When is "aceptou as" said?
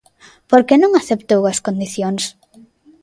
0.95-1.59